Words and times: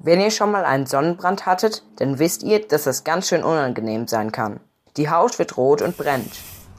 Wenn 0.00 0.20
ihr 0.20 0.30
schon 0.30 0.52
mal 0.52 0.64
einen 0.64 0.86
Sonnenbrand 0.86 1.44
hattet, 1.44 1.82
dann 1.96 2.18
wisst 2.20 2.44
ihr, 2.44 2.66
dass 2.66 2.84
das 2.84 3.02
ganz 3.02 3.28
schön 3.28 3.42
unangenehm 3.42 4.06
sein 4.06 4.30
kann. 4.30 4.60
Die 4.96 5.10
Haut 5.10 5.38
wird 5.38 5.56
rot 5.56 5.82
und 5.82 5.96
brennt. 5.96 6.32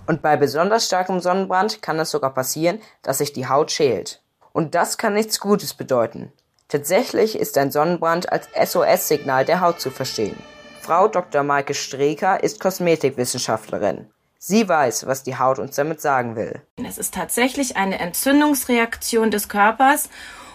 Und 0.08 0.22
bei 0.22 0.38
besonders 0.38 0.86
starkem 0.86 1.20
Sonnenbrand 1.20 1.82
kann 1.82 2.00
es 2.00 2.12
sogar 2.12 2.34
passieren, 2.34 2.80
dass 3.02 3.18
sich 3.18 3.34
die 3.34 3.48
Haut 3.48 3.72
schält. 3.72 4.24
Und 4.54 4.74
das 4.74 4.98
kann 4.98 5.14
nichts 5.14 5.40
Gutes 5.40 5.74
bedeuten. 5.74 6.32
Tatsächlich 6.70 7.38
ist 7.38 7.58
ein 7.58 7.72
Sonnenbrand 7.72 8.32
als 8.32 8.48
SOS-Signal 8.56 9.44
der 9.44 9.60
Haut 9.62 9.82
zu 9.82 9.92
verstehen. 9.92 10.38
Frau 10.82 11.08
Dr. 11.08 11.44
Maike 11.44 11.74
Streker 11.74 12.42
ist 12.42 12.60
Kosmetikwissenschaftlerin. 12.60 14.10
Sie 14.38 14.68
weiß, 14.70 15.06
was 15.06 15.24
die 15.24 15.38
Haut 15.38 15.60
uns 15.60 15.76
damit 15.76 16.00
sagen 16.00 16.38
will. 16.38 16.62
Es 16.88 16.98
ist 16.98 17.14
tatsächlich 17.14 17.76
eine 17.76 18.00
Entzündungsreaktion 18.00 19.30
des 19.32 19.50
Körpers 19.50 20.10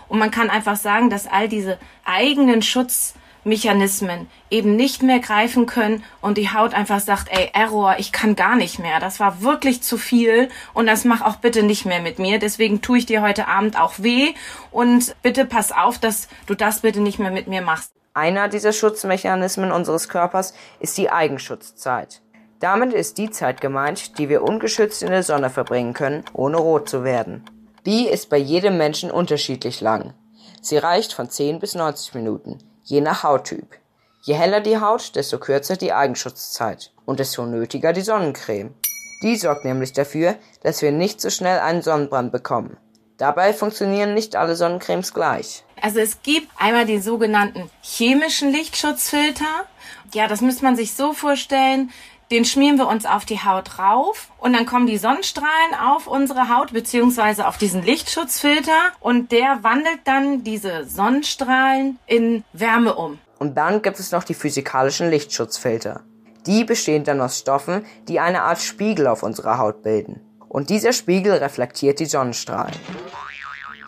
und 0.09 0.19
man 0.19 0.31
kann 0.31 0.51
einfach 0.51 0.77
sagen, 0.77 1.11
dass 1.11 1.27
all 1.27 1.49
diese 1.49 1.79
eigenen 2.05 2.63
Schutzmechanismen 2.63 4.29
eben 4.51 4.77
nicht 4.77 5.03
mehr 5.03 5.19
greifen 5.19 5.67
können 5.67 6.05
und 6.21 6.39
die 6.39 6.51
Haut 6.51 6.75
einfach 6.75 7.01
sagt, 7.01 7.29
ey, 7.31 7.51
Error, 7.53 7.97
ich 7.99 8.13
kann 8.13 8.37
gar 8.37 8.57
nicht 8.57 8.79
mehr. 8.79 9.01
Das 9.01 9.21
war 9.21 9.43
wirklich 9.43 9.83
zu 9.83 9.99
viel 9.99 10.49
und 10.73 10.87
das 10.87 11.05
mach 11.05 11.23
auch 11.23 11.37
bitte 11.37 11.63
nicht 11.63 11.87
mehr 11.87 12.01
mit 12.01 12.19
mir. 12.19 12.39
Deswegen 12.39 12.83
tue 12.83 12.99
ich 12.99 13.07
dir 13.07 13.23
heute 13.23 13.49
Abend 13.49 13.79
auch 13.79 13.95
weh 13.99 14.35
und 14.71 15.17
bitte 15.23 15.45
pass 15.45 15.73
auf, 15.73 15.99
dass 15.99 16.29
du 16.47 16.55
das 16.55 16.81
bitte 16.81 17.01
nicht 17.01 17.19
mehr 17.19 17.31
mit 17.31 17.49
mir 17.49 17.63
machst. 17.63 17.93
Einer 18.17 18.49
dieser 18.49 18.73
Schutzmechanismen 18.73 19.73
unseres 19.73 20.09
Körpers 20.09 20.55
ist 20.79 20.97
die 20.99 21.11
Eigenschutzzeit. 21.11 22.23
Damit 22.61 22.95
ist 22.95 23.19
die 23.19 23.31
Zeit 23.31 23.61
gemeint, 23.61 24.19
die 24.19 24.29
wir 24.29 24.43
ungeschützt 24.43 25.03
in 25.03 25.11
der 25.11 25.23
Sonne 25.23 25.51
verbringen 25.51 25.93
können, 25.93 26.25
ohne 26.33 26.57
rot 26.57 26.89
zu 26.89 27.05
werden. 27.05 27.45
Die 27.87 28.09
ist 28.09 28.31
bei 28.31 28.39
jedem 28.39 28.79
Menschen 28.79 29.11
unterschiedlich 29.11 29.81
lang. 29.83 30.15
Sie 30.63 30.79
reicht 30.79 31.13
von 31.13 31.29
10 31.29 31.59
bis 31.59 31.75
90 31.75 32.15
Minuten, 32.15 32.59
je 32.83 33.03
nach 33.03 33.23
Hauttyp. 33.23 33.79
Je 34.23 34.35
heller 34.35 34.61
die 34.61 34.81
Haut, 34.81 35.15
desto 35.17 35.39
kürzer 35.39 35.77
die 35.77 35.93
Eigenschutzzeit 35.93 36.93
und 37.05 37.21
desto 37.21 37.45
nötiger 37.45 37.93
die 37.93 38.01
Sonnencreme. 38.01 38.75
Die 39.23 39.37
sorgt 39.37 39.67
nämlich 39.67 39.93
dafür, 39.93 40.37
dass 40.63 40.81
wir 40.81 40.93
nicht 40.93 41.21
so 41.21 41.29
schnell 41.29 41.59
einen 41.59 41.83
Sonnenbrand 41.83 42.33
bekommen. 42.33 42.79
Dabei 43.19 43.53
funktionieren 43.53 44.15
nicht 44.15 44.35
alle 44.35 44.57
Sonnencremes 44.57 45.13
gleich. 45.13 45.63
Also 45.81 46.01
es 46.01 46.23
gibt 46.23 46.49
einmal 46.59 46.87
den 46.87 47.03
sogenannten 47.03 47.71
chemischen 47.83 48.51
Lichtschutzfilter. 48.51 49.67
Ja, 50.15 50.27
das 50.27 50.41
müsste 50.41 50.65
man 50.65 50.77
sich 50.77 50.95
so 50.95 51.13
vorstellen. 51.13 51.91
Den 52.31 52.45
schmieren 52.45 52.79
wir 52.79 52.89
uns 52.89 53.05
auf 53.05 53.25
die 53.25 53.41
Haut 53.41 53.79
rauf 53.79 54.31
und 54.39 54.55
dann 54.55 54.67
kommen 54.67 54.87
die 54.87 54.97
Sonnenstrahlen 54.97 55.75
auf 55.81 56.07
unsere 56.07 56.49
Haut 56.49 56.73
beziehungsweise 56.73 57.47
auf 57.47 57.59
diesen 57.59 57.83
Lichtschutzfilter 57.83 58.93
und 59.01 59.31
der 59.31 59.63
wandelt 59.63 60.01
dann 60.05 60.43
diese 60.43 60.87
Sonnenstrahlen 60.87 61.99
in 62.07 62.45
Wärme 62.53 62.95
um. 62.95 63.19
Und 63.39 63.57
dann 63.57 63.83
gibt 63.83 64.01
es 64.01 64.11
noch 64.11 64.25
die 64.25 64.35
physikalischen 64.35 65.11
Lichtschutzfilter. 65.11 66.03
Die 66.47 66.65
bestehen 66.65 67.05
dann 67.05 67.21
aus 67.21 67.39
Stoffen, 67.39 67.85
die 68.09 68.21
eine 68.21 68.43
Art 68.43 68.61
Spiegel 68.61 69.07
auf 69.07 69.23
unserer 69.23 69.59
Haut 69.59 69.83
bilden. 69.83 70.21
Und 70.49 70.71
dieser 70.71 70.93
Spiegel 70.93 71.33
reflektiert 71.33 72.01
die 72.01 72.07
Sonnenstrahlen. 72.07 72.75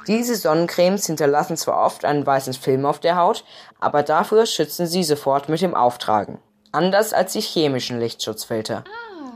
Diese 0.07 0.37
Sonnencremes 0.37 1.07
hinterlassen 1.07 1.57
zwar 1.57 1.85
oft 1.85 2.05
einen 2.05 2.25
weißen 2.25 2.55
Film 2.55 2.87
auf 2.87 3.01
der 3.01 3.17
Haut, 3.17 3.45
aber 3.81 4.03
dafür 4.03 4.47
schützen 4.47 4.87
sie 4.87 5.03
sofort 5.03 5.49
mit 5.49 5.61
dem 5.63 5.75
Auftragen. 5.75 6.39
Anders 6.77 7.15
als 7.15 7.33
die 7.33 7.41
chemischen 7.41 7.99
Lichtschutzfilter. 8.01 8.85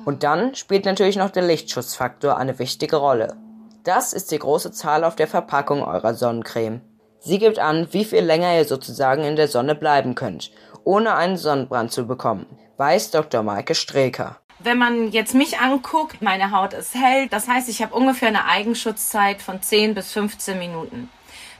Und 0.05 0.24
dann 0.24 0.55
spielt 0.55 0.84
natürlich 0.84 1.16
noch 1.16 1.30
der 1.30 1.42
Lichtschutzfaktor 1.42 2.36
eine 2.36 2.58
wichtige 2.58 2.97
Rolle. 2.97 3.34
Das 3.82 4.12
ist 4.12 4.30
die 4.30 4.38
große 4.38 4.72
Zahl 4.72 5.05
auf 5.05 5.16
der 5.16 5.27
Verpackung 5.27 5.82
eurer 5.82 6.12
Sonnencreme. 6.12 6.82
Sie 7.19 7.38
gibt 7.38 7.58
an, 7.58 7.88
wie 7.92 8.05
viel 8.05 8.20
länger 8.20 8.55
ihr 8.58 8.66
sozusagen 8.66 9.24
in 9.24 9.36
der 9.36 9.48
Sonne 9.48 9.74
bleiben 9.74 10.14
könnt, 10.14 10.50
ohne 10.84 11.14
einen 11.14 11.38
Sonnenbrand 11.38 11.92
zu 11.92 12.06
bekommen, 12.06 12.44
weiß 12.77 13.10
Dr. 13.10 13.42
Maike 13.42 13.75
Streker. 13.75 14.36
Wenn 14.58 14.77
man 14.77 15.10
jetzt 15.10 15.34
mich 15.34 15.60
anguckt, 15.60 16.20
meine 16.20 16.50
Haut 16.50 16.75
ist 16.75 16.94
hell, 16.94 17.26
das 17.31 17.48
heißt, 17.48 17.70
ich 17.70 17.81
habe 17.81 17.94
ungefähr 17.94 18.28
eine 18.28 18.44
Eigenschutzzeit 18.44 19.41
von 19.41 19.62
10 19.62 19.94
bis 19.94 20.12
15 20.12 20.59
Minuten. 20.59 21.09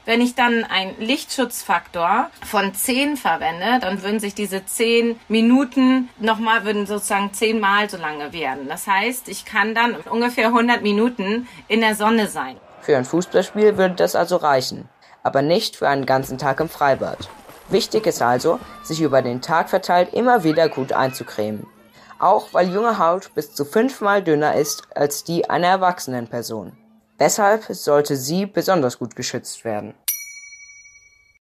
Wenn 0.03 0.19
ich 0.19 0.33
dann 0.33 0.63
einen 0.63 0.99
Lichtschutzfaktor 0.99 2.31
von 2.43 2.73
10 2.73 3.17
verwende, 3.17 3.79
dann 3.79 4.01
würden 4.01 4.19
sich 4.19 4.33
diese 4.33 4.65
10 4.65 5.19
Minuten 5.27 6.09
nochmal, 6.17 6.65
würden 6.65 6.87
sozusagen 6.87 7.31
10 7.33 7.59
Mal 7.59 7.87
so 7.87 7.97
lange 7.97 8.33
werden. 8.33 8.67
Das 8.67 8.87
heißt, 8.87 9.29
ich 9.29 9.45
kann 9.45 9.75
dann 9.75 9.95
ungefähr 10.09 10.47
100 10.47 10.81
Minuten 10.81 11.47
in 11.67 11.81
der 11.81 11.93
Sonne 11.95 12.27
sein. 12.27 12.57
Für 12.81 12.97
ein 12.97 13.05
Fußballspiel 13.05 13.77
würde 13.77 13.93
das 13.93 14.15
also 14.15 14.37
reichen, 14.37 14.89
aber 15.21 15.43
nicht 15.43 15.75
für 15.75 15.87
einen 15.87 16.07
ganzen 16.07 16.39
Tag 16.39 16.59
im 16.59 16.69
Freibad. 16.69 17.29
Wichtig 17.69 18.07
ist 18.07 18.23
also, 18.23 18.59
sich 18.81 19.01
über 19.01 19.21
den 19.21 19.41
Tag 19.41 19.69
verteilt 19.69 20.15
immer 20.15 20.43
wieder 20.43 20.67
gut 20.67 20.93
einzucremen. 20.93 21.67
Auch 22.17 22.53
weil 22.53 22.73
junge 22.73 22.97
Haut 22.97 23.35
bis 23.35 23.53
zu 23.53 23.65
fünfmal 23.65 24.23
dünner 24.23 24.55
ist 24.55 24.83
als 24.95 25.23
die 25.23 25.47
einer 25.47 25.67
erwachsenen 25.67 26.27
Person. 26.27 26.75
Deshalb 27.21 27.65
sollte 27.69 28.15
sie 28.15 28.47
besonders 28.47 28.97
gut 28.97 29.15
geschützt 29.15 29.63
werden. 29.63 29.93